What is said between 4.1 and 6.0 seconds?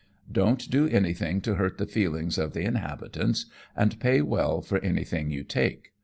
well for anj'thing you take.